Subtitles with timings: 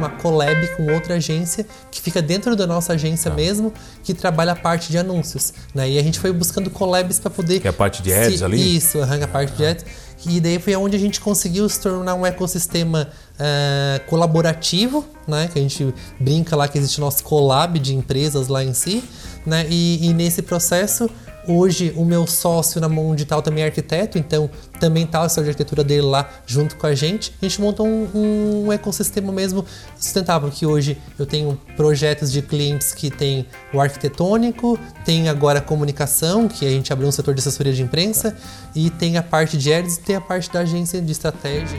[0.00, 4.56] uma collab com outra agência que fica dentro da nossa agência mesmo, que trabalha a
[4.56, 5.52] parte de anúncios.
[5.74, 5.90] Né?
[5.90, 7.60] E a gente foi buscando collabs para poder.
[7.60, 8.76] Que é a parte de ads se- ali?
[8.76, 9.84] Isso, arranca a parte de ads.
[10.26, 13.08] E daí foi onde a gente conseguiu se tornar um ecossistema
[13.38, 15.48] ah, colaborativo, né?
[15.52, 19.02] Que a gente brinca lá que existe o nosso collab de empresas lá em si,
[19.46, 19.66] né?
[19.70, 21.08] E, e nesse processo,
[21.50, 25.40] hoje o meu sócio na mão digital também é arquiteto, então também tá o de
[25.40, 27.32] arquitetura dele lá junto com a gente.
[27.40, 29.64] A gente montou um, um ecossistema mesmo
[29.98, 35.62] sustentável, que hoje eu tenho projetos de clientes que tem o arquitetônico, tem agora a
[35.62, 38.36] comunicação, que a gente abriu um setor de assessoria de imprensa,
[38.74, 41.78] e tem a parte de ads e tem a parte da agência de estratégia.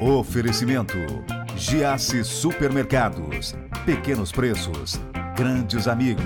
[0.00, 0.98] Oferecimento:
[1.56, 3.54] Giasse Supermercados.
[3.86, 5.00] Pequenos preços,
[5.36, 6.24] grandes amigos.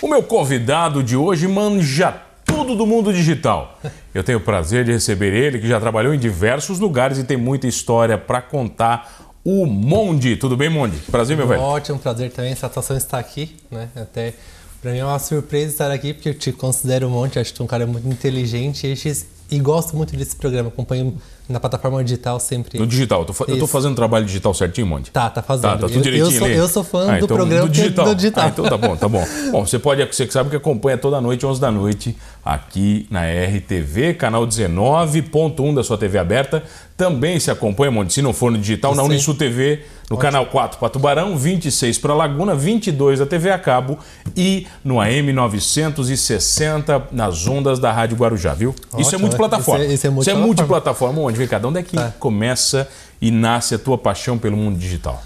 [0.00, 2.12] O meu convidado de hoje manja
[2.44, 3.78] tudo do mundo digital.
[4.14, 7.36] Eu tenho o prazer de receber ele, que já trabalhou em diversos lugares e tem
[7.36, 9.30] muita história para contar.
[9.44, 10.36] O Mondi.
[10.36, 10.98] Tudo bem, Mondi?
[11.10, 11.62] Prazer, meu velho.
[11.62, 13.88] Ótimo, prazer também, satisfação estar aqui, né?
[13.96, 14.34] Até
[14.82, 17.56] pra mim é uma surpresa estar aqui, porque eu te considero um monte, acho que
[17.56, 21.16] tu é um cara muito inteligente e, e gosto muito desse programa, acompanho
[21.50, 22.78] na plataforma digital sempre.
[22.78, 23.20] No digital.
[23.20, 25.10] Eu tô eu tô fazendo trabalho digital certinho, Mondi?
[25.10, 25.62] Tá, tá fazendo.
[25.72, 27.68] Tá, tá tudo eu, direitinho eu, sou, eu sou fã Ah, do então, programa do
[27.68, 28.04] é digital.
[28.06, 28.44] do digital.
[28.44, 29.24] Ah, então tá bom, tá bom.
[29.50, 33.22] Bom, você pode, você que sabe que acompanha toda noite, 11 da noite, aqui na
[33.26, 36.62] RTV, canal 19.1 da sua TV aberta.
[36.96, 39.02] Também se acompanha, Monte, se não for no digital, na.
[39.02, 43.98] Unisul TV, no canal 4 para Tubarão, 26 para Laguna, 22 da TV a cabo
[44.36, 48.74] e no AM 960 nas ondas da Rádio Guarujá, viu?
[48.98, 49.84] isso é Ótimo, multiplataforma.
[49.84, 50.46] isso é- isso é Isso é multiplataforma.
[50.46, 52.12] multiplataforma, onde vem cada um daqui Tá.
[52.18, 52.88] começa
[53.20, 55.22] e nasce a tua paixão pelo mundo digital.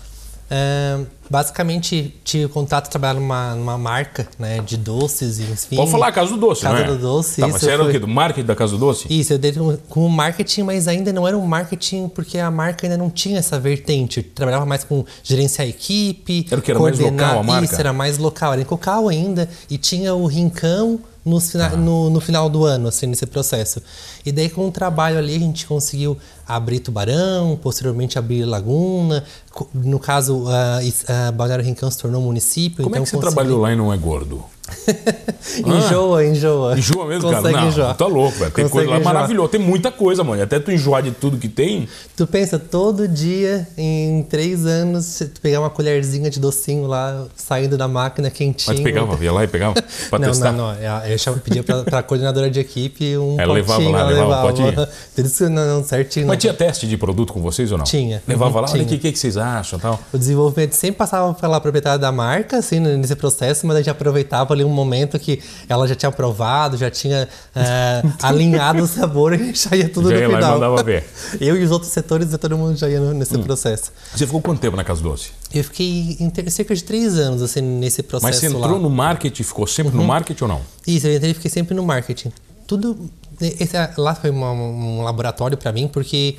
[0.51, 0.98] É,
[1.29, 5.75] basicamente, tive contato de trabalhar numa, numa marca né, de doces, e enfim.
[5.77, 6.84] Pode falar Casa do Doce, Casa é?
[6.84, 7.98] do Doce, Tá, mas isso você era o quê?
[7.98, 9.06] Do marketing da Casa do Doce?
[9.09, 12.51] Isso, eu dei com- com o marketing, mas ainda não era um marketing porque a
[12.51, 14.19] marca ainda não tinha essa vertente.
[14.19, 16.47] Eu trabalhava mais com gerenciar equipe.
[16.51, 16.71] Era o que?
[16.71, 17.65] Era mais coordenar- local a marca?
[17.65, 18.53] Isso, era mais local.
[18.53, 19.49] Era em Cocal ainda.
[19.71, 21.00] E tinha o Rincão
[21.41, 23.81] fina- no, no final do ano, assim, nesse processo.
[24.27, 29.25] E daí, com o trabalho ali, a gente conseguiu abrir Tubarão, posteriormente abrir Laguna.
[29.73, 30.45] No caso,
[30.83, 32.85] is- a Balneário Rincão se tornou município.
[32.85, 34.45] Como então é que você consegui- trabalhou lá e não é gordo?
[35.58, 36.78] enjoa, enjoa.
[36.78, 37.60] Enjoa mesmo, Consegue cara?
[37.60, 37.97] Não, enjoar.
[37.97, 38.50] tá louco, velho.
[38.50, 39.48] Tem Consegue coisa lá maravilhosa.
[39.50, 40.42] Tem muita coisa, mano.
[40.42, 41.88] Até tu enjoar de tudo que tem.
[42.16, 47.26] Tu pensa, todo dia, em três anos, se tu pegar uma colherzinha de docinho lá,
[47.36, 48.75] saindo da máquina quentinho.
[48.75, 49.75] Mas pegava, ia lá e pegava
[50.08, 50.52] pra não, testar.
[50.52, 50.81] não, não.
[50.81, 53.92] Eu, eu pedia pra, pra coordenadora de equipe um Ela levava potinho.
[53.92, 54.88] lá, ela levava um potinho?
[55.14, 56.26] Que não, não, certinho.
[56.26, 56.41] Mas não.
[56.41, 57.84] tinha teste de produto com vocês ou não?
[57.84, 58.22] Tinha.
[58.26, 58.84] Levava lá, olha tinha.
[58.84, 60.00] aqui, o que, que vocês acham tal.
[60.12, 64.53] O desenvolvimento sempre passava pela proprietária da marca, assim, nesse processo, mas a gente aproveitava
[64.54, 69.53] ali um momento que ela já tinha provado, já tinha eh, alinhado o sabor e
[69.54, 70.53] já ia tudo Já no ia lá e final.
[70.54, 71.04] mandava ver.
[71.41, 73.93] Eu e os outros setores, todo mundo já ia no- nesse processo.
[74.14, 75.31] Você ficou quanto tempo na Casa Doce?
[75.53, 78.72] Eu fiquei em cerca de três anos assim nesse processo Mas você entrou lá.
[78.72, 78.78] Uhum.
[78.78, 80.60] no marketing, ficou sempre no marketing ou não?
[80.87, 82.32] Isso, eu entrei e fiquei sempre no marketing.
[82.66, 83.10] Tudo
[83.41, 86.37] esse, lá foi uma- um laboratório para mim porque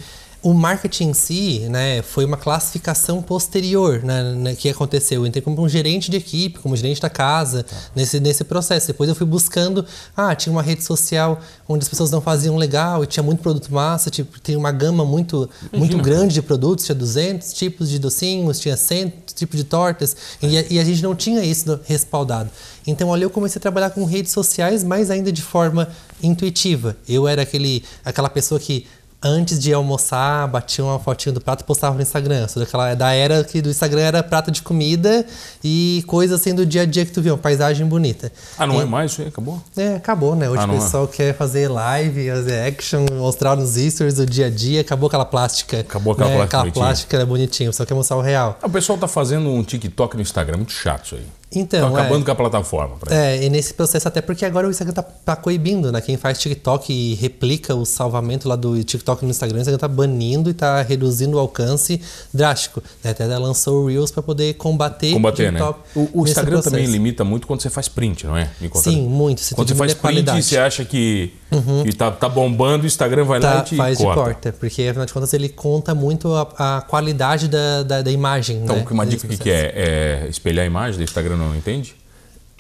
[0.47, 5.21] o marketing em si, né, foi uma classificação posterior, né, né, que aconteceu.
[5.21, 8.85] Eu entrei como um gerente de equipe, como gerente da casa, nesse, nesse processo.
[8.85, 9.83] Depois eu fui buscando,
[10.15, 13.73] ah, tinha uma rede social onde as pessoas não faziam legal e tinha muito produto
[13.73, 18.59] massa, tipo, tem uma gama muito, muito grande de produtos, tinha 200 tipos de docinhos,
[18.59, 22.51] tinha 100 tipos de tortas, e, a- e a gente não tinha isso respaldado.
[22.85, 25.89] Então ali eu comecei a trabalhar com redes sociais, mas ainda de forma
[26.21, 26.95] intuitiva.
[27.09, 28.85] Eu era aquele, aquela pessoa que
[29.27, 32.47] antes de almoçar, batia uma fotinha do prato e postava no Instagram.
[32.47, 35.25] Sou daquela da era que do Instagram era prato de comida
[35.63, 38.31] e coisa assim do dia a dia que tu viu, uma paisagem bonita.
[38.55, 39.27] Ah, não E- é mais isso aí?
[39.29, 39.59] Acabou?
[39.75, 40.47] é, acabou, né?
[40.47, 40.79] Hoje Ah, o é?
[40.79, 44.81] pessoal quer fazer live, fazer action, mostrar nos stories o dia a dia.
[44.81, 45.79] Acabou aquela plástica.
[45.79, 46.35] Acabou aquela né?
[46.35, 46.85] plástica Aquela bonitinha.
[46.85, 48.59] plástica era bonitinha, só quer mostrar o real.
[48.61, 51.25] Ah, O pessoal tá fazendo um TikTok no Instagram, muito chato isso aí.
[51.59, 52.25] Então, tá acabando é.
[52.25, 52.95] com a plataforma.
[53.09, 56.01] É, e nesse processo, até porque agora o Instagram tá, tá coibindo, né?
[56.01, 59.87] Quem faz TikTok e replica o salvamento lá do TikTok no Instagram, o Instagram tá
[59.87, 62.01] banindo e tá reduzindo o alcance
[62.33, 62.81] drástico.
[63.03, 63.11] né?
[63.11, 65.59] Até lançou o Reels para poder combater, Combater, né?
[65.59, 66.91] TikTok O, o nesse Instagram também processo.
[66.91, 68.49] limita muito quando você faz print, não é?
[68.75, 69.41] Sim, muito.
[69.41, 70.43] Você Quando você faz print e qualidade.
[70.43, 71.33] você acha que,
[71.83, 74.19] que tá, tá bombando, o Instagram vai lá Tá, e te faz corta.
[74.21, 78.11] de corta, porque afinal de contas ele conta muito a, a qualidade da, da, da
[78.11, 78.57] imagem.
[78.63, 78.85] Então, né?
[78.89, 81.95] uma dica que, que é, é espelhar a imagem do Instagram não entende?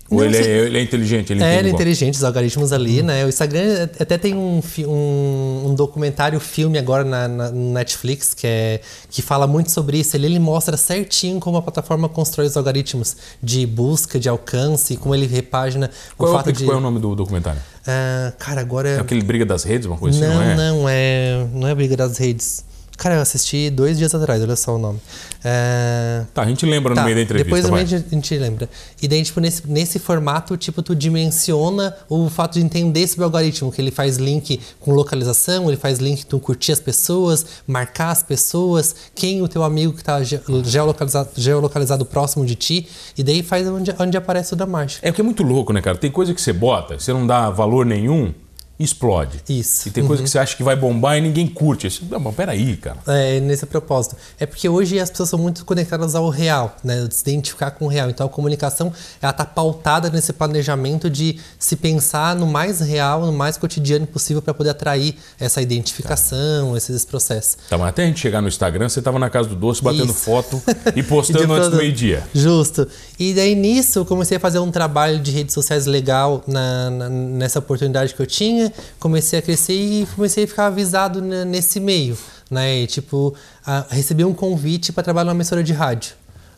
[0.07, 1.33] Ou Não, ele, você- é, ele é inteligente?
[1.33, 3.25] Ele É, ele é inteligente, os algoritmos ali, né?
[3.25, 8.45] O Instagram até tem um, um, um documentário, filme agora na, na- no Netflix, que,
[8.45, 10.15] é, que fala muito sobre isso.
[10.15, 15.15] Ele, ele mostra certinho como a plataforma constrói os algoritmos de busca, de alcance, como
[15.15, 16.65] ele repagina Qual, o é o, fato de.
[16.65, 17.59] qual é o nome do documentário?
[17.87, 18.89] Ah, cara, agora.
[18.89, 20.55] É aquele Briga das Redes, uma coisa não, assim, não é?
[20.55, 21.47] não, é.
[21.51, 22.63] Não é briga das redes.
[22.97, 24.99] Cara, eu assisti dois dias atrás, olha só o nome.
[25.43, 26.23] É...
[26.33, 27.45] Tá, a gente lembra Tá, no meio da entrevista.
[27.45, 28.69] Depois no meio a gente lembra.
[29.01, 33.25] E daí, tipo, nesse, nesse formato, tipo, tu dimensiona o fato de entender sobre o
[33.25, 38.11] algoritmo, que ele faz link com localização, ele faz link com curtir as pessoas, marcar
[38.11, 42.87] as pessoas, quem o teu amigo que tá ge- geolocalizado, geolocalizado próximo de ti,
[43.17, 45.07] e daí faz onde, onde aparece o da mágica.
[45.07, 45.97] É que é muito louco, né, cara?
[45.97, 48.33] Tem coisa que você bota, você não dá valor nenhum,
[48.77, 49.39] explode.
[49.47, 49.87] Isso.
[49.87, 51.87] E tem coisa que você acha que vai bombar e ninguém curte.
[51.87, 52.97] Isso, não, mas peraí, cara.
[53.07, 54.15] É, nesse propósito.
[54.39, 57.05] É porque hoje as pessoas são muito conectadas ao real, né?
[57.07, 58.09] De se identificar com o real.
[58.09, 58.91] Então a comunicação,
[59.21, 64.41] ela tá pautada nesse planejamento de se pensar no mais real, no mais cotidiano possível
[64.41, 67.57] para poder atrair essa identificação, esses processos.
[67.69, 70.05] Tá, mas até a gente chegar no Instagram, você tava na casa do doce batendo
[70.11, 70.13] Isso.
[70.15, 70.61] foto
[70.95, 72.23] e postando antes do meio-dia.
[72.33, 72.87] Justo.
[73.17, 77.09] E daí nisso eu comecei a fazer um trabalho de redes sociais legal na, na-
[77.09, 78.64] nessa oportunidade que eu tinha.
[78.99, 82.17] Comecei a crescer e comecei a ficar avisado ne- nesse meio.
[82.49, 82.85] Né?
[82.87, 83.33] Tipo,
[83.65, 86.13] a- recebi um convite para trabalhar numa emissora de rádio.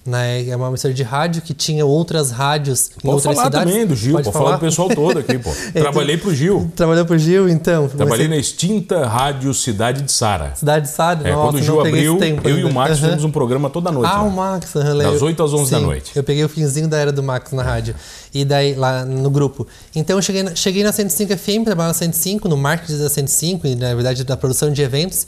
[0.08, 0.48] Né?
[0.48, 3.70] É uma emissora de rádio que tinha outras rádios em Pode outras falar cidades.
[3.74, 5.52] também do Gil, pode, falar do pessoal todo aqui, pô.
[5.78, 6.72] Trabalhei pro Gil.
[6.74, 7.90] Trabalhou pro Gil, então?
[7.90, 10.54] Trabalhei Comecei- na extinta Rádio Cidade de Sara.
[10.56, 11.28] Cidade de Sado?
[11.28, 12.74] É, Nossa, quando o Gil abriu, tempo eu e o ainda.
[12.74, 13.02] Max Aham.
[13.02, 14.10] fizemos um programa toda noite.
[14.10, 14.24] Ah, lá.
[14.24, 15.12] o Max, lembro.
[15.12, 16.12] Das 8 às 11 da Sim, noite.
[16.16, 17.94] Eu peguei o finzinho da era do Max na rádio.
[18.34, 19.68] E daí, lá no grupo.
[19.94, 23.68] Então, eu cheguei na, cheguei na 105 FM, trabalhava na 105, no marketing da 105,
[23.68, 25.28] e na verdade da produção de eventos.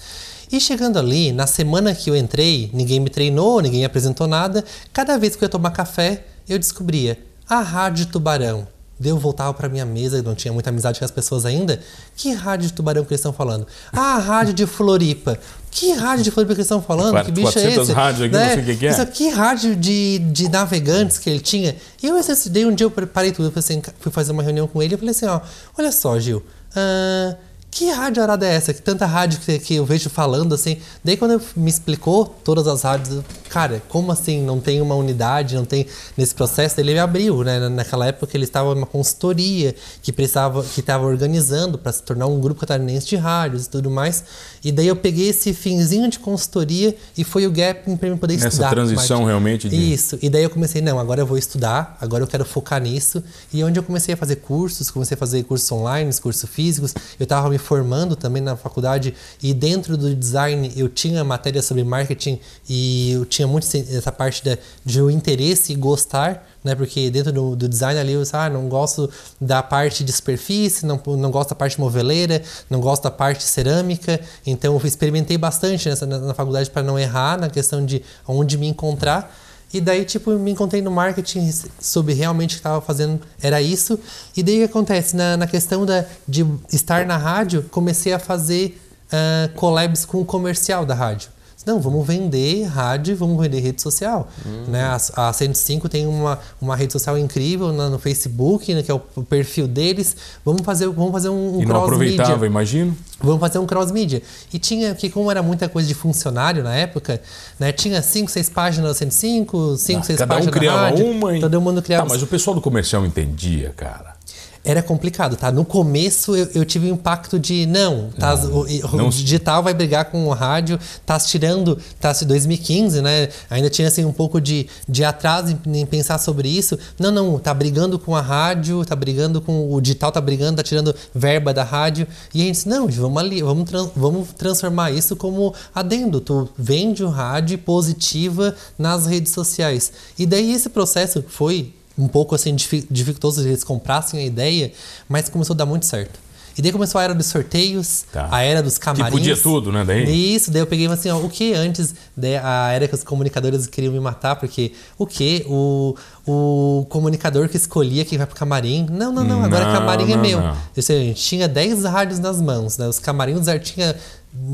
[0.51, 4.63] E chegando ali, na semana que eu entrei, ninguém me treinou, ninguém apresentou nada.
[4.91, 7.17] Cada vez que eu ia tomar café, eu descobria
[7.47, 8.67] a Rádio Tubarão.
[9.01, 11.79] Daí eu voltava para minha mesa, não tinha muita amizade com as pessoas ainda.
[12.17, 13.65] Que rádio de Tubarão que eles estão falando?
[13.93, 15.39] Ah, a rádio de Floripa.
[15.71, 17.11] Que rádio de Floripa que eles estão falando?
[17.11, 17.93] Quatro- que bicho é 400 esse?
[17.95, 18.89] rádios aqui, não sei o que é.
[18.91, 21.77] Isso que rádio de, de navegantes que ele tinha.
[22.03, 24.95] E eu decidei, um dia eu preparei tudo, assim, fui fazer uma reunião com ele
[24.95, 25.39] e falei assim, ó,
[25.77, 26.43] olha só, Gil,
[26.75, 27.35] ah,
[27.71, 28.74] que rádio arada é essa?
[28.74, 30.77] Que tanta rádio que, que eu vejo falando assim.
[31.04, 34.95] Daí quando eu me explicou todas as rádios, eu, cara, como assim não tem uma
[34.95, 35.86] unidade, não tem
[36.18, 36.80] nesse processo?
[36.80, 37.60] Ele abriu, né?
[37.60, 42.25] Na- Naquela época ele estava numa consultoria que precisava, que estava organizando para se tornar
[42.25, 44.24] um grupo catarinense de rádios e tudo mais.
[44.63, 48.33] E daí eu peguei esse finzinho de consultoria e foi o gap para mim poder
[48.33, 48.71] Nessa estudar.
[48.71, 49.25] transição marketing.
[49.27, 50.18] realmente de- Isso.
[50.21, 53.24] E daí eu comecei, não, agora eu vou estudar, agora eu quero focar nisso.
[53.54, 56.94] E onde eu comecei a fazer cursos, comecei a fazer cursos online, cursos físicos.
[57.19, 61.83] Eu estava me formando também na faculdade e dentro do design eu tinha matéria sobre
[61.83, 66.75] marketing e eu tinha muito essa parte da, de o interesse e gostar, né?
[66.75, 69.09] Porque dentro do, do design ali eu disse, ah, não gosto
[69.39, 74.19] da parte de superfície, não, não gosto da parte moveleira, não gosto da parte cerâmica.
[74.45, 78.57] Então eu experimentei bastante nessa, na, na faculdade para não errar na questão de onde
[78.57, 79.31] me encontrar.
[79.71, 84.00] E daí, tipo, me encontrei no marketing, soube realmente que estava fazendo, era isso.
[84.36, 85.16] E daí o que acontece?
[85.16, 88.80] Na, na questão da, de estar na rádio, comecei a fazer
[89.12, 91.30] ah, collabs com o comercial da rádio.
[91.65, 94.27] Não, vamos vender rádio, vamos vender rede social.
[94.45, 94.65] Hum.
[94.69, 94.81] Né?
[95.15, 98.94] A, a 105 tem uma, uma rede social incrível na- no Facebook, né, que é
[98.94, 100.15] o, perfil deles.
[100.44, 102.97] Vamos fazer, vamos fazer um, um E não aproveitava, imagino.
[103.21, 104.21] Vamos fazer um cross-media.
[104.53, 107.21] E tinha, que como era muita coisa de funcionário na época,
[107.59, 107.71] né?
[107.73, 111.41] Tinha cinco, seis páginas na 105, cinco, Ah, seis Cada um páginas criava uma e...
[111.41, 112.07] Todo mundo criava.
[112.07, 114.19] Tá, mas o pessoal do comercial entendia, cara.
[114.63, 115.51] Era complicado, tá?
[115.51, 119.73] No começo eu, eu tive o impacto de, não, tá, o, o não- digital vai
[119.73, 123.30] brigar com o rádio, tá se tirando, tá se 2015, né?
[123.49, 126.78] Ainda tinha assim um pouco de, de atraso em, em pensar sobre isso.
[126.99, 130.63] Não, não, tá brigando com a rádio, tá brigando com o digital, tá brigando, tá
[130.63, 132.06] tirando verba da rádio.
[132.33, 136.19] E a gente disse, não, vamos ali, vamos, vamos transformar isso como adendo.
[136.19, 139.92] Tu vende o rádio positiva nas redes sociais.
[140.18, 144.71] E daí esse processo foi um pouco assim difi- dificultoso eles comprassem a ideia,
[145.07, 146.19] mas começou a dar muito certo.
[146.57, 148.27] E daí começou a era dos sorteios, Tá.
[148.29, 149.11] a era dos camarins.
[149.11, 150.35] podia tudo, né, daí?
[150.35, 153.65] Isso, daí eu peguei assim, ó, o que antes, daí a era que os comunicadores
[153.65, 155.45] queriam me matar, porque o que?
[155.47, 155.95] O,
[156.27, 158.85] o comunicador que escolhia quem vai pro camarim.
[158.91, 160.41] Não, não, não, agora Não, camarim é não, meu.
[160.41, 160.57] não.
[160.75, 162.87] Eu sei, tinha 10 rádios nas mãos, né?
[162.89, 163.95] Os camarins ar- tinha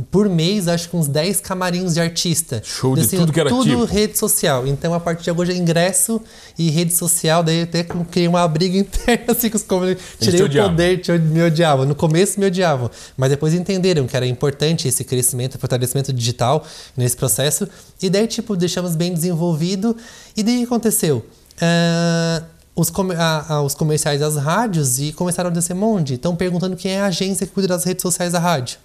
[0.09, 2.61] por mês, acho que uns 10 camarins de artista.
[2.63, 3.83] Show de Assim, tudo que era tudo tipo.
[3.83, 4.65] rede social.
[4.65, 6.21] Então, a partir de agora, é ingresso
[6.57, 7.43] e rede social.
[7.43, 10.17] Daí, eu até criei uma briga interna assim, com os comunicadores.
[10.19, 11.85] Tirei o poder, me odiavam.
[11.85, 12.89] No começo, me odiavam.
[13.17, 16.65] Mas depois entenderam que era importante esse crescimento, fortalecimento digital
[16.95, 17.67] nesse processo.
[18.01, 19.95] E daí, tipo, deixamos bem desenvolvido.
[20.37, 21.25] E daí, o que aconteceu?
[21.61, 22.43] Ah,
[22.75, 26.13] os, comer- a- a- os comerciais das rádios e começaram a descer monte.
[26.13, 28.77] Estão perguntando quem é a agência que cuida das redes sociais da rádio.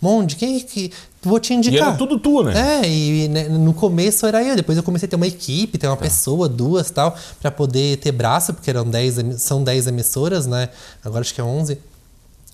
[0.00, 0.92] Monte, quem é que.
[1.22, 1.78] Vou te indicar.
[1.78, 2.80] E era tudo tu, né?
[2.82, 5.86] É, e né, no começo era eu, depois eu comecei a ter uma equipe, ter
[5.86, 10.46] uma pessoa, duas tal, pra poder ter braço, porque eram 10, emi- são 10 emissoras,
[10.46, 10.68] né?
[11.02, 11.78] Agora acho que é 11.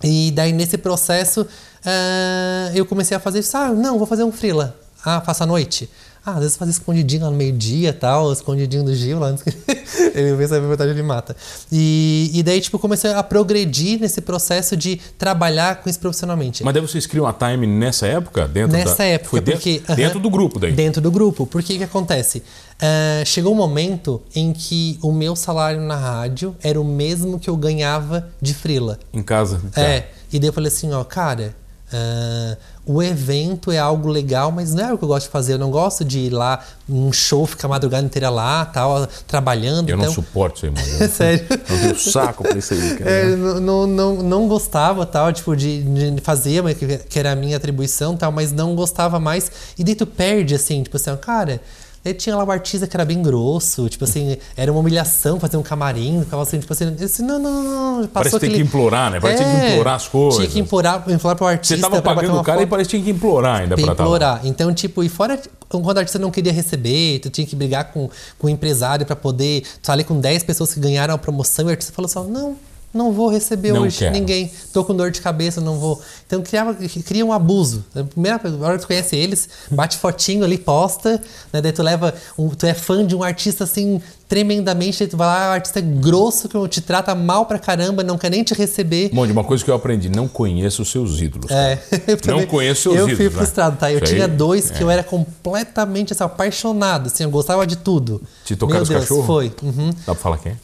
[0.05, 3.57] E daí nesse processo uh, eu comecei a fazer isso.
[3.57, 4.77] Ah, não, vou fazer um freela.
[5.05, 5.91] Ah, faço à noite.
[6.25, 9.35] Ah, às vezes fazia escondidinho lá no meio-dia e tal, escondidinho do Gil lá.
[10.15, 11.35] ele vem saber verdade, ele mata.
[11.73, 16.63] E, e daí, tipo, comecei a progredir nesse processo de trabalhar com isso profissionalmente.
[16.63, 18.47] Mas daí vocês criam a Time nessa época?
[18.47, 19.05] Dentro nessa da...
[19.05, 19.83] época, Foi dentro, porque.
[19.95, 20.73] Dentro do grupo daí?
[20.73, 21.47] Dentro do grupo.
[21.47, 22.39] Porque que acontece?
[22.39, 27.49] Uh, chegou um momento em que o meu salário na rádio era o mesmo que
[27.49, 28.99] eu ganhava de frila.
[29.13, 29.61] Em casa?
[29.75, 30.05] É.
[30.31, 31.55] E daí eu falei assim, ó, cara.
[31.93, 32.57] Uh,
[32.87, 35.53] o evento é algo legal, mas não é o que eu gosto de fazer.
[35.55, 39.89] Eu não gosto de ir lá num show, ficar a madrugada inteira lá, tal, trabalhando.
[39.89, 40.07] Eu então...
[40.07, 40.91] não suporto isso aí, mano.
[41.01, 41.47] É sério?
[41.69, 43.11] Não tenho saco pra isso aí, cara.
[43.11, 46.63] É, não, não, não gostava, tal, tipo, de, de fazer,
[47.09, 49.51] que era a minha atribuição, tal, mas não gostava mais.
[49.79, 51.61] E daí tu perde, assim, tipo assim, cara
[52.03, 55.59] Daí tinha lá o artista que era bem grosso, tipo assim, era uma humilhação fazer
[55.59, 58.63] um camarim, ficava assim, tipo assim, disse, não, não, não, passou Parece que tem que
[58.63, 59.21] implorar, né?
[59.21, 60.37] Parece é, que tem que implorar as coisas.
[60.37, 61.77] Tinha que implorar, implorar pro artista.
[61.77, 62.67] Você tava pagando o cara foto.
[62.67, 64.41] e parece que tinha que implorar ainda pra implorar.
[64.45, 65.39] Então, tipo, e fora
[65.69, 69.15] quando o artista não queria receber, tu tinha que brigar com, com o empresário para
[69.15, 69.61] poder.
[69.61, 72.25] Tu tá ali com 10 pessoas que ganharam a promoção e o artista falou só,
[72.25, 72.57] não,
[72.93, 74.13] não vou receber não hoje quero.
[74.13, 74.51] ninguém.
[74.73, 76.01] Tô com dor de cabeça, não vou.
[76.27, 77.85] Então criava, cria um abuso.
[77.95, 81.61] A primeira hora que tu conhece eles, bate fotinho ali, posta, né?
[81.61, 82.13] Daí tu leva.
[82.37, 86.49] Um, tu é fã de um artista assim, tremendamente, tu vai lá, um artista grosso
[86.49, 89.11] que te trata mal pra caramba, não quer nem te receber.
[89.13, 91.51] Bom, de uma coisa que eu aprendi, não conheço os seus ídolos.
[91.51, 91.79] É,
[92.27, 93.21] não conheço os seus eu ídolos.
[93.21, 93.93] Eu fui frustrado, tá?
[93.93, 94.75] Eu tinha dois é.
[94.75, 98.21] que eu era completamente assim, apaixonado, assim, eu gostava de tudo.
[98.45, 99.27] Te tocaram os cachorros?
[99.27, 99.53] Foi.
[99.63, 99.91] Uhum.
[99.91, 100.57] Dá pra falar quem?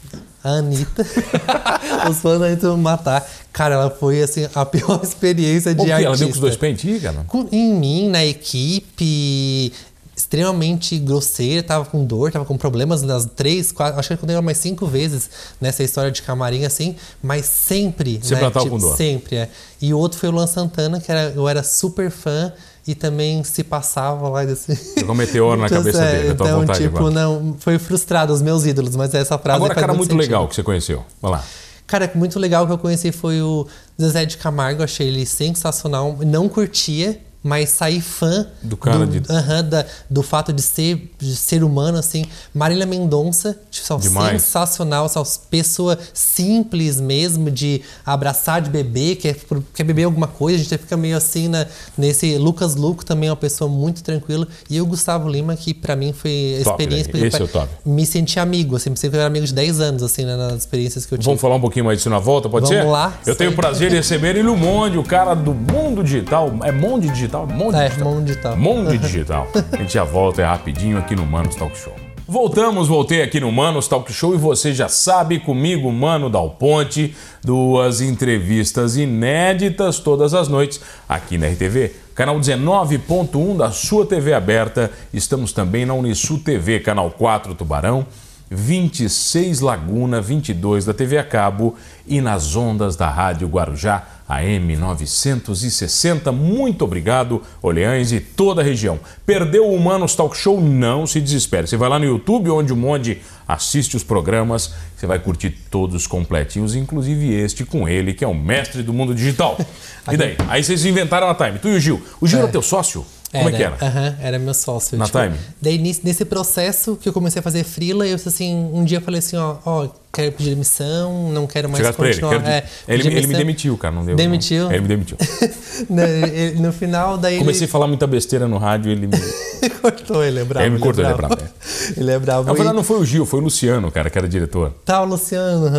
[0.47, 1.05] A Anitta.
[2.09, 3.27] os fãs da Anitta matar.
[3.51, 6.07] Cara, ela foi assim, a pior experiência de artista.
[6.07, 7.25] Ela deu com os dois pentes, cara?
[7.51, 9.73] Em mim, na equipe,
[10.15, 14.39] extremamente grosseira, tava com dor, tava com problemas nas três, quatro, acho que eu contei
[14.41, 18.19] mais cinco vezes nessa história de camarim assim, mas sempre.
[18.23, 18.95] Sempre né, tipo, com dor.
[18.95, 19.49] Sempre, é.
[19.81, 22.53] E o outro foi o Luan Santana, que era, eu era super fã
[22.87, 24.75] e também se passava lá desse.
[24.75, 28.65] Ficou um meteoro na cabeça é, dele, então, vontade, tipo, não, foi frustrado os meus
[28.65, 30.19] ídolos, mas essa frase Agora, cara, muito sentido.
[30.19, 31.03] legal que você conheceu.
[31.21, 31.43] Vai lá.
[31.85, 33.65] Cara, muito legal que eu conheci foi o
[33.99, 36.17] Zezé de Camargo, achei ele sensacional.
[36.25, 39.19] Não curtia, mas sair fã do cara do, de...
[39.19, 42.25] uh -huh, da, do fato de ser, de ser humano, assim.
[42.53, 49.37] Marília Mendonça, tipo, sensacional, são pessoa simples mesmo, de abraçar, de beber, quer,
[49.73, 51.65] quer beber alguma coisa, a gente fica meio assim na,
[51.97, 52.37] nesse.
[52.37, 54.45] Lucas Luco também é uma pessoa muito tranquila.
[54.69, 57.13] E o Gustavo Lima, que para mim foi a top, experiência.
[57.13, 57.27] Né?
[57.27, 57.69] Esse é o top.
[57.85, 61.13] Me senti amigo, assim, me senti amigo de 10 anos, assim, né, nas experiências que
[61.13, 61.27] eu tive.
[61.27, 62.83] Vamos falar um pouquinho mais disso na volta, pode Vamos ser?
[62.83, 63.17] Vamos lá.
[63.25, 66.51] Eu tenho o prazer de receber ele, o Monde, o cara do mundo digital.
[66.63, 67.36] É mundo digital?
[67.45, 68.07] Monde é, digital.
[68.11, 68.57] Mundo digital.
[68.57, 69.47] Mundo digital.
[69.71, 71.93] A gente já volta é rapidinho aqui no Manos Talk Show.
[72.29, 77.15] Voltamos, voltei aqui no Manos Talk Show e você já sabe, comigo, Mano Dal Ponte,
[77.41, 81.93] duas entrevistas inéditas todas as noites aqui na RTV.
[82.13, 84.91] Canal 19.1 da sua TV aberta.
[85.13, 88.05] Estamos também na Unisul TV, canal 4 Tubarão,
[88.49, 91.75] 26 Laguna, 22 da TV a cabo
[92.07, 96.31] e nas ondas da Rádio Guarujá AM 960.
[96.31, 98.99] Muito obrigado, Oleães e toda a região.
[99.25, 100.59] Perdeu o Humanos Talk Show?
[100.59, 101.67] Não se desespere.
[101.67, 106.05] Você vai lá no YouTube, onde o Monde assiste os programas, você vai curtir todos
[106.05, 109.57] completinhos, inclusive este com ele, que é o mestre do mundo digital.
[110.09, 110.37] E daí?
[110.47, 111.59] Aí vocês inventaram a Time.
[111.59, 112.01] Tu e o Gil.
[112.21, 112.43] O Gil é.
[112.43, 113.05] era teu sócio?
[113.31, 113.75] Como era, é que era?
[113.75, 114.97] Uh -huh, era meu sócio.
[114.97, 115.35] Na tipo, Time?
[115.61, 119.19] Daí, nesse processo que eu comecei a fazer freela, eu assim, um dia eu falei
[119.19, 122.35] assim, ó, ó quero pedir demissão, não quero mais Chegasse continuar.
[122.35, 124.15] Ele, é, ele, ele, me demitiu, cara, não deu.
[124.15, 124.63] Demitiu?
[124.63, 124.71] Não.
[124.71, 125.17] Ele me demitiu.
[125.89, 127.69] no, no, final, daí Comecei ele...
[127.69, 129.17] a falar muita besteira no rádio ele me...
[129.79, 130.65] cortou, ele é bravo.
[130.65, 131.37] Ele me cortou, ele é bravo.
[131.95, 132.47] ele é bravo.
[132.47, 134.73] Na verdade, não foi o Gil, foi o Luciano, cara, que era diretor.
[134.83, 135.69] Tá, o Luciano,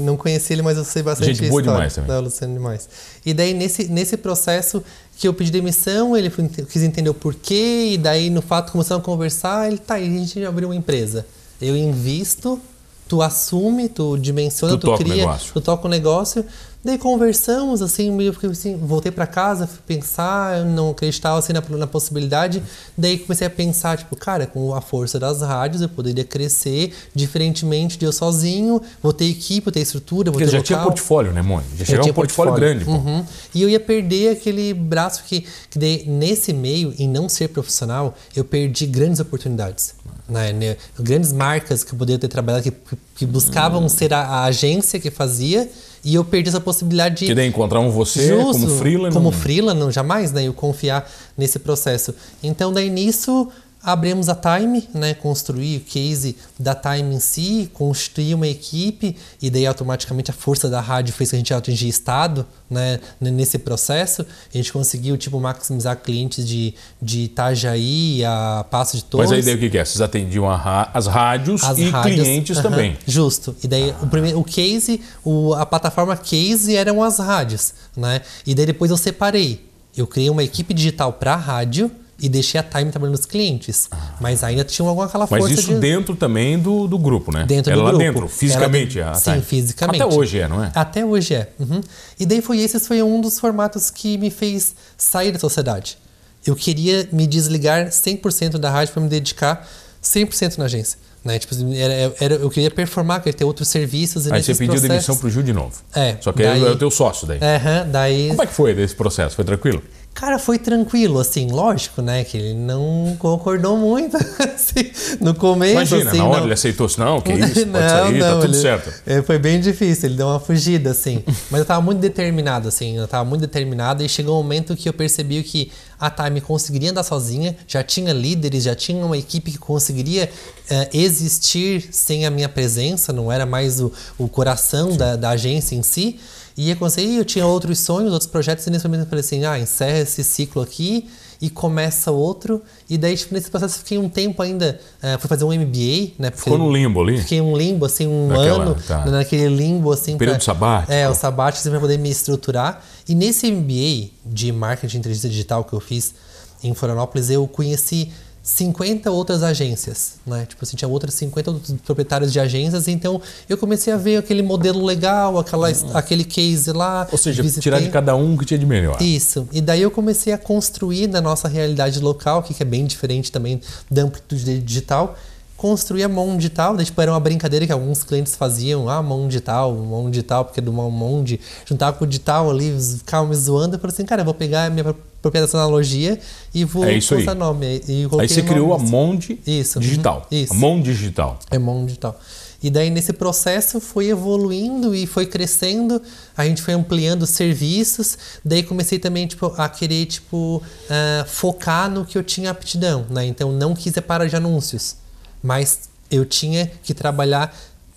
[0.00, 1.78] não conheci ele, mas eu sei bastante Gente boa história.
[1.78, 2.08] demais também.
[2.08, 2.88] Tá, o Luciano demais.
[3.24, 4.82] E daí, nesse, nesse processo
[5.16, 9.02] que eu pedi demissão, ele foi, quis entender o porquê, e daí, no fato, começamos
[9.02, 11.26] a conversar, ele, tá, e a gente abriu uma empresa.
[11.60, 12.60] Eu invisto,
[13.08, 15.52] tu assume, tu dimensiona, tu, tu cria, negócio.
[15.52, 16.44] tu toca o negócio.
[16.84, 21.62] Daí conversamos, assim, meio que assim, voltei para casa, fui pensar, não acreditava assim na,
[21.68, 22.60] na, possibilidade.
[22.98, 27.96] Daí comecei a pensar, tipo, cara, com a força das rádios eu poderia crescer, diferentemente
[27.96, 30.66] de eu sozinho, vou ter equipe, vou ter estrutura, vou Porque ter já local.
[30.66, 31.70] tinha portfólio, né, Mônica?
[31.76, 32.90] Já chegava um portfólio, portfólio grande.
[32.90, 33.24] Uhum.
[33.54, 38.16] E eu ia perder aquele braço que, que daí, nesse meio, em não ser profissional,
[38.34, 39.94] eu perdi grandes oportunidades.
[40.28, 42.72] Né, né, grandes marcas que eu poderia ter trabalhado, que,
[43.16, 43.88] que buscavam hum.
[43.88, 45.70] ser a, a agência que fazia,
[46.04, 47.26] e eu perdi essa possibilidade de.
[47.26, 49.12] Que daí encontrar um você Justo, como freela.
[49.12, 49.32] Como não...
[49.32, 50.46] freela, não, jamais, né?
[50.46, 52.14] Eu confiar nesse processo.
[52.42, 53.48] Então, daí nisso,
[53.82, 59.50] abrimos a Time, né, construir o case da Time em si, construir uma equipe e
[59.50, 64.22] daí automaticamente a força da rádio fez que a gente atingir estado, né, nesse processo.
[64.22, 69.30] A gente conseguiu tipo maximizar clientes de, de Itajaí a Passo de Torres.
[69.30, 69.84] Mas aí daí o que, que é?
[69.84, 72.96] Vocês atendiam as rádios as e rádios, clientes uh -huh, também.
[73.06, 73.56] Justo.
[73.62, 78.20] E daí o, primeiro, o case, o, a plataforma case eram as rádios, né?
[78.46, 79.72] E daí depois eu separei.
[79.96, 81.90] Eu criei uma equipe digital para rádio
[82.22, 83.88] e deixei a Time trabalhando nos clientes.
[83.90, 84.14] Ah.
[84.20, 85.80] Mas ainda tinha alguma aquela força Mas isso de...
[85.80, 87.44] dentro também do, do grupo, né?
[87.44, 88.04] Dentro Era do lá grupo.
[88.04, 89.00] dentro, fisicamente.
[89.00, 89.14] Ela...
[89.14, 89.42] Sim, Time.
[89.42, 90.02] fisicamente.
[90.02, 90.70] Até hoje é, não é?
[90.72, 91.50] Até hoje é.
[91.58, 91.80] Uhum.
[92.18, 95.98] E daí foi esse foi um dos formatos que me fez sair da sociedade.
[96.46, 99.68] Eu queria me desligar 100% da rádio para me dedicar
[100.02, 100.98] 100% na agência.
[101.24, 101.38] Né?
[101.38, 104.26] Tipo, era, era, eu queria performar, queria ter outros serviços.
[104.26, 104.88] E aí você pediu processos...
[104.88, 105.72] demissão pro Gil de novo.
[105.94, 106.16] É.
[106.20, 106.64] Só que daí...
[106.64, 107.38] é o teu sócio daí.
[107.38, 108.28] Uhum, daí.
[108.28, 109.36] Como é que foi desse processo?
[109.36, 109.82] Foi tranquilo?
[110.14, 112.22] Cara, foi tranquilo, assim, lógico, né?
[112.22, 114.16] Que ele não concordou muito,
[114.54, 114.90] assim,
[115.20, 115.72] no começo.
[115.72, 116.44] Imagina, assim, na hora não...
[116.44, 118.62] ele aceitou assim, não, que isso, pode não, sair, não, tá tudo ele...
[118.62, 118.92] certo.
[119.06, 121.24] É, foi bem difícil, ele deu uma fugida, assim.
[121.50, 124.88] Mas eu tava muito determinado, assim, eu tava muito determinado e chegou um momento que
[124.88, 129.50] eu percebi que a Time conseguiria andar sozinha, já tinha líderes, já tinha uma equipe
[129.50, 130.30] que conseguiria
[130.68, 135.74] é, existir sem a minha presença, não era mais o, o coração da, da agência
[135.74, 136.18] em si.
[136.56, 139.44] E eu consegui, eu tinha outros sonhos, outros projetos, e nesse momento eu falei assim,
[139.44, 141.08] ah, encerra esse ciclo aqui
[141.40, 142.62] e começa outro.
[142.88, 146.30] E daí, tipo, nesse processo, fiquei um tempo ainda, uh, fui fazer um MBA, né?
[146.30, 147.18] Ficou no limbo ali?
[147.18, 149.04] Fiquei um limbo, assim, um Naquela, ano, tá.
[149.06, 150.16] naquele limbo, assim.
[150.16, 150.92] Período pra, sabático.
[150.92, 152.84] É, o sabático, assim, pra poder me estruturar.
[153.08, 156.14] E nesse MBA de Marketing e Inteligência Digital que eu fiz
[156.62, 160.44] em Florianópolis, eu conheci 50 outras agências, né?
[160.46, 164.42] Tipo assim, tinha outras 50 outros proprietários de agências, então eu comecei a ver aquele
[164.42, 165.90] modelo legal, aquela, uhum.
[165.96, 167.06] aquele case lá.
[167.12, 167.62] Ou seja, visitei.
[167.62, 169.00] tirar de cada um o que tinha de melhor.
[169.00, 169.48] Isso.
[169.52, 173.60] E daí eu comecei a construir na nossa realidade local, que é bem diferente também
[173.88, 175.16] da amplitude digital,
[175.56, 179.28] construir a mão digital, daí, tipo, era uma brincadeira que alguns clientes faziam, ah, mão
[179.28, 183.76] digital, mão digital, porque do mão de juntava com o digital ali, ficavam me zoando,
[183.76, 186.18] eu falei assim, cara, eu vou pegar a minha propriedade dessa analogia
[186.52, 187.24] e vou é isso aí.
[187.34, 187.80] nome.
[187.88, 190.26] E aí você criou a Monde isso, Digital.
[190.30, 190.52] Uhum, isso.
[190.52, 191.38] A Monde Digital.
[191.50, 192.20] É Monde Digital.
[192.62, 196.00] E daí nesse processo foi evoluindo e foi crescendo,
[196.36, 202.04] a gente foi ampliando serviços, daí comecei também tipo, a querer tipo, uh, focar no
[202.04, 203.24] que eu tinha aptidão, né?
[203.26, 204.96] Então não quis parar de anúncios,
[205.42, 207.52] mas eu tinha que trabalhar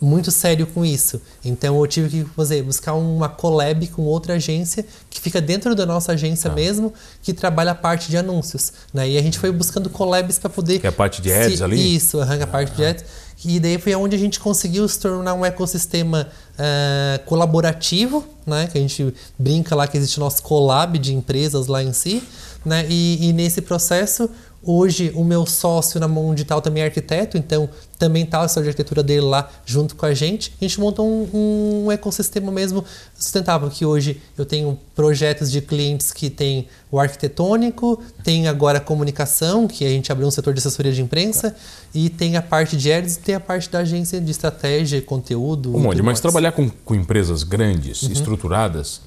[0.05, 1.19] muito sério com isso.
[1.43, 5.85] Então eu tive que fazer, buscar uma collab com outra agência que fica dentro da
[5.85, 6.53] nossa agência ah.
[6.53, 8.71] mesmo, que trabalha a parte de anúncios.
[8.93, 9.09] Né?
[9.09, 10.79] E a gente foi buscando collabs para poder.
[10.79, 11.95] Que é a parte de ads se, ali?
[11.95, 13.03] Isso, arranca a parte de ads.
[13.43, 18.67] E daí foi onde a gente conseguiu se tornar um ecossistema uh, colaborativo, né?
[18.71, 22.23] Que a gente brinca lá que existe o nosso collab de empresas lá em si.
[22.63, 22.85] Né?
[22.89, 24.29] E, e nesse processo
[24.67, 28.59] Hoje, o meu sócio na mão digital também é arquiteto, então também está a de
[28.59, 30.51] arquitetura dele lá junto com a gente.
[30.59, 36.11] A gente montou um, um, ecossistema mesmo sustentável, que hoje eu tenho projetos de clientes
[36.11, 40.59] que tem o arquitetônico, tem agora a comunicação, que a gente abriu um setor de
[40.59, 41.55] assessoria de imprensa,
[41.93, 45.75] e tem a parte de ads e tem a parte da agência de estratégia, conteúdo.
[45.75, 48.11] Um monte, mas trabalhar com, com empresas grandes, uhum.
[48.11, 49.01] estruturadas,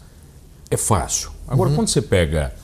[0.71, 1.33] é fácil.
[1.49, 1.77] Agora, uhum.
[1.77, 2.55] quando você pega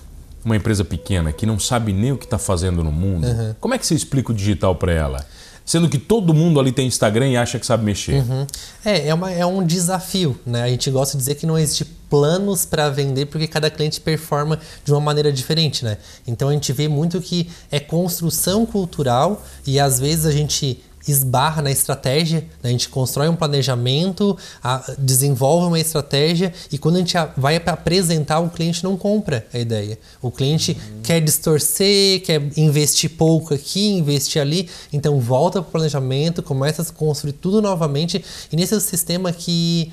[0.45, 3.55] uma empresa pequena que não sabe nem o que está fazendo no mundo, uhum.
[3.61, 5.25] como é que você explica o digital para ela?
[5.65, 8.17] Sendo que todo mundo ali tem Instagram e acha que sabe mexer.
[8.17, 8.47] Uhum.
[8.85, 10.63] É, é, uma, é um desafio, né?
[10.63, 14.61] A gente gosta de dizer que não existe planos para vender porque cada cliente performa
[14.85, 15.97] de uma maneira diferente, né?
[16.27, 21.63] Então a gente vê muito que é construção cultural e às vezes a gente esbarra
[21.63, 22.69] na estratégia, né?
[22.69, 27.75] a gente constrói um planejamento, a, desenvolve uma estratégia e quando a gente vai para
[27.75, 29.99] apresentar, o cliente não compra a ideia.
[30.23, 31.03] O cliente uhum.
[31.03, 36.85] quer distorcer, quer investir pouco aqui, investir ali, então volta para o planejamento, começa a
[36.87, 39.93] construir tudo novamente e nesse sistema que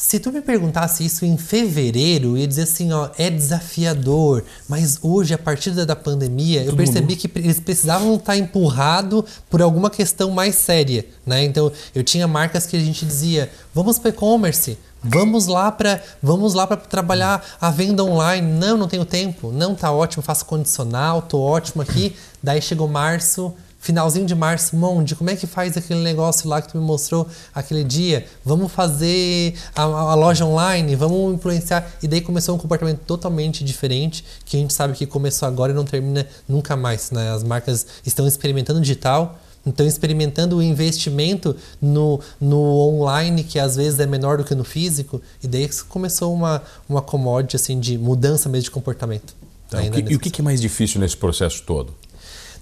[0.00, 4.96] se tu me perguntasse isso em fevereiro, eu ia dizer assim, ó, é desafiador, mas
[5.02, 9.90] hoje, a partir da pandemia, Todo eu percebi que eles precisavam estar empurrado por alguma
[9.90, 11.42] questão mais séria, né?
[11.42, 16.54] Então, eu tinha marcas que a gente dizia, vamos para e-commerce, Vamos lá para vamos
[16.54, 18.44] lá para trabalhar a venda online.
[18.54, 19.52] Não, não tenho tempo.
[19.52, 22.16] Não tá ótimo, faço condicional, tô ótimo aqui.
[22.42, 26.68] Daí chegou março, finalzinho de março, Monde, como é que faz aquele negócio lá que
[26.72, 28.26] tu me mostrou aquele dia?
[28.44, 31.90] Vamos fazer a, a, loja online, vamos influenciar.
[32.02, 35.74] E daí começou um comportamento totalmente diferente, que a gente sabe que começou agora e
[35.74, 37.10] não termina nunca mais.
[37.10, 37.30] Né?
[37.30, 44.00] As marcas estão experimentando digital, estão experimentando o investimento no, no online, que às vezes
[44.00, 48.48] é menor do que no físico, e daí começou uma, uma commodity assim, de mudança
[48.48, 49.34] mesmo de comportamento.
[49.68, 51.92] Então, e o que, que é mais difícil nesse processo todo?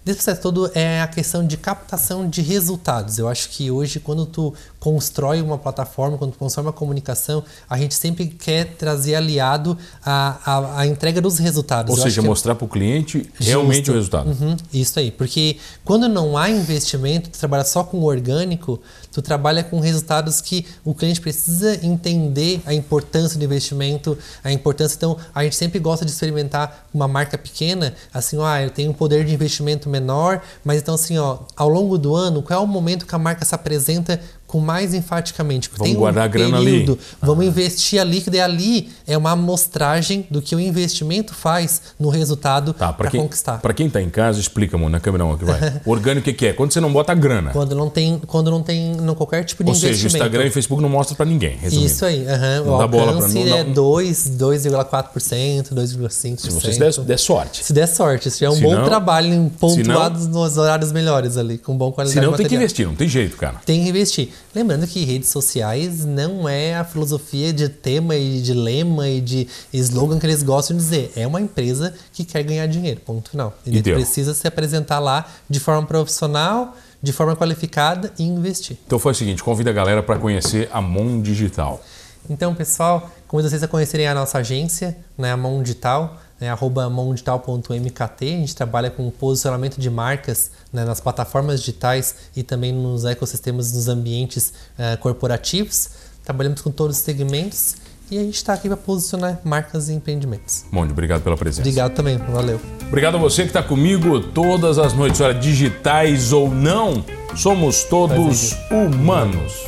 [0.07, 3.19] Desse processo todo é a questão de captação de resultados.
[3.19, 7.77] Eu acho que hoje, quando tu constrói uma plataforma, quando tu constrói uma comunicação, a
[7.77, 11.91] gente sempre quer trazer aliado a, a, a entrega dos resultados.
[11.91, 13.91] Ou Eu seja, que- mostrar para o cliente realmente Justo.
[13.91, 14.29] o resultado.
[14.31, 19.65] Uhum, isso aí, porque quando não há investimento, tu trabalha só com orgânico, tu trabalha
[19.65, 24.95] com resultados que o cliente precisa entender a importância do investimento, a importância.
[24.95, 28.95] Então, a gente sempre gosta de experimentar uma marca pequena, assim, ah, eu tenho um
[28.95, 32.67] poder de investimento menor, mas então assim, ó, ao longo do ano, qual é o
[32.67, 35.69] momento que a marca se apresenta com mais enfaticamente?
[35.77, 36.71] Vamos Tem um guardar a grana ali.
[36.71, 41.83] período, Vamos investir ali, que daí ali é uma amostragem do que o investimento faz
[41.99, 43.59] no resultado Tá, para para conquistar.
[43.61, 45.57] pra quem tá em casa, explica, amor, na câmera não, aqui vai.
[45.85, 46.53] O orgânico, o que, é?
[46.53, 47.51] Quando você não bota grana.
[47.51, 50.17] Quando não tem, quando não tem não, qualquer tipo de Ou seja, o investimento.
[50.25, 51.87] Instagram e Facebook não mostra para ninguém, resumindo.
[51.87, 52.63] Isso aí, aham.
[52.65, 56.41] Não o dá bola alcance não- é não- 2, 2,4%, 2,5%.
[56.41, 57.65] Se você der, der sorte.
[57.65, 60.93] Se der sorte, já é um Se bom não- trabalho em se pontuados nos horários
[60.93, 63.61] melhores ali, com bom qualidade Senão de tem que investir, não tem jeito, cara.
[63.65, 64.31] Tem que investir.
[64.55, 69.49] Lembrando que redes sociais não é a filosofia de tema e de lema e de
[69.73, 71.13] slogan que eles gostam de dizer.
[71.15, 73.57] É uma empresa que quer ganhar dinheiro, ponto final.
[73.67, 78.79] Ele precisa se apresentar lá de forma profissional, de forma qualificada e investir.
[78.87, 81.83] Então foi o seguinte, convida a galera para conhecer a Mon Digital.
[82.29, 86.89] Então, pessoal, convido vocês a conhecerem a nossa agência, né, a Mão Digital, né, arroba
[86.89, 88.25] mãodigital.mkt.
[88.25, 93.73] A gente trabalha com posicionamento de marcas né, nas plataformas digitais e também nos ecossistemas,
[93.73, 95.91] nos ambientes eh, corporativos.
[96.25, 97.77] Trabalhamos com todos os segmentos
[98.11, 100.65] e a gente está aqui para posicionar marcas e empreendimentos.
[100.71, 101.63] Monde, obrigado pela presença.
[101.63, 102.61] Obrigado também, valeu.
[102.87, 108.57] Obrigado a você que está comigo todas as noites, olha, digitais ou não, somos todos
[108.71, 109.67] humanos.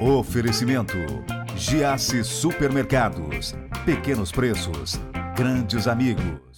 [0.00, 0.96] Oferecimento:
[1.54, 3.54] Giasse Supermercados.
[3.84, 5.00] Pequenos preços,
[5.34, 6.49] grandes amigos.